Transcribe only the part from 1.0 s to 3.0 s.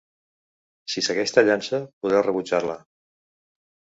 segueix tallant-se, podeu rebutjar-la.